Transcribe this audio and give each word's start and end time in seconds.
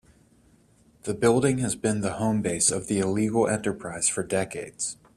The 1.03 1.13
building 1.13 1.59
has 1.59 1.75
been 1.75 2.01
the 2.01 2.13
home 2.13 2.41
base 2.41 2.71
of 2.71 2.87
the 2.87 2.97
illegal 2.97 3.47
enterprise 3.47 4.09
for 4.09 4.23
decades. 4.23 4.97